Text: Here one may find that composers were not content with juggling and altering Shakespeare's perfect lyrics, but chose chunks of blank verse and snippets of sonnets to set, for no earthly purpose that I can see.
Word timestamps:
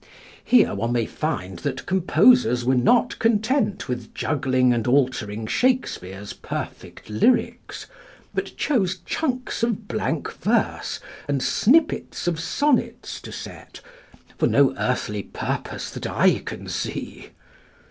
Here 0.43 0.73
one 0.73 0.93
may 0.93 1.05
find 1.05 1.59
that 1.59 1.85
composers 1.85 2.65
were 2.65 2.73
not 2.73 3.19
content 3.19 3.87
with 3.87 4.15
juggling 4.15 4.73
and 4.73 4.87
altering 4.87 5.45
Shakespeare's 5.45 6.33
perfect 6.33 7.07
lyrics, 7.07 7.85
but 8.33 8.57
chose 8.57 8.97
chunks 9.05 9.61
of 9.61 9.87
blank 9.87 10.33
verse 10.37 11.01
and 11.27 11.43
snippets 11.43 12.25
of 12.25 12.39
sonnets 12.39 13.21
to 13.21 13.31
set, 13.31 13.79
for 14.39 14.47
no 14.47 14.75
earthly 14.75 15.21
purpose 15.21 15.91
that 15.91 16.07
I 16.07 16.39
can 16.45 16.67
see. 16.67 17.29